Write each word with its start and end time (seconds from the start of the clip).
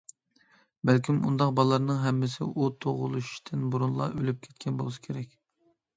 بەلكىم 0.89 1.17
ئۇنداق 1.27 1.51
بالىلارنىڭ 1.59 2.01
ھەممىسى 2.05 2.47
ئۇ 2.49 2.69
تۇغۇلۇشتىن 2.85 3.67
بۇرۇنلا 3.75 4.11
ئۆلۈپ 4.17 4.41
كەتكەن 4.47 4.81
بولسا 4.81 5.05
كېرەك. 5.09 5.41